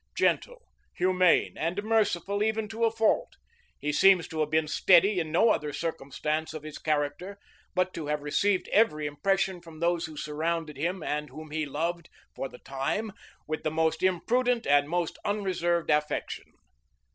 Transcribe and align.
Gentle, 0.17 0.63
humane, 0.95 1.59
and 1.59 1.83
merciful 1.83 2.41
even 2.41 2.67
to 2.69 2.85
a 2.85 2.91
fault, 2.91 3.35
he 3.77 3.93
seems 3.93 4.27
to 4.29 4.39
have 4.39 4.49
been 4.49 4.67
steady 4.67 5.19
in 5.19 5.31
no 5.31 5.49
other 5.51 5.71
circumstance 5.71 6.55
of 6.55 6.63
his 6.63 6.79
character; 6.79 7.37
but 7.75 7.93
to 7.93 8.07
have 8.07 8.23
received 8.23 8.67
every 8.69 9.05
impression 9.05 9.61
from 9.61 9.79
those 9.79 10.07
who 10.07 10.17
surrounded 10.17 10.75
him, 10.75 11.03
and 11.03 11.29
whom 11.29 11.51
he 11.51 11.67
loved, 11.67 12.09
for 12.33 12.49
the 12.49 12.57
time, 12.57 13.11
with 13.45 13.61
the 13.61 13.69
most 13.69 14.01
imprudent 14.01 14.65
and 14.65 14.89
most 14.89 15.19
unreserved 15.23 15.91
affection. 15.91 16.45